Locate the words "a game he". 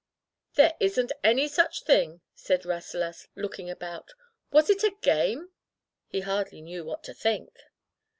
4.83-6.21